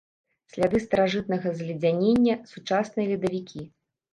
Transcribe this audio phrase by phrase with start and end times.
[0.53, 3.61] Сляды старажытнага зледзянення, сучасныя ледавікі.